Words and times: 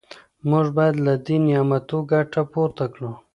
موږ 0.49 0.65
باید 0.77 0.95
له 1.05 1.13
دې 1.25 1.35
نعمتونو 1.45 2.07
ګټه 2.11 2.41
پورته 2.51 2.85
کړو. 2.93 3.11